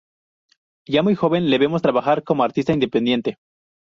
[0.87, 3.37] Ya muy joven, le vemos trabajar como artista independiente.